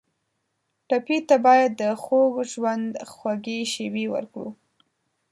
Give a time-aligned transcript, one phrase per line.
[0.87, 4.49] ټپي ته باید د خوږ ژوند خوږې شېبې ورکړو.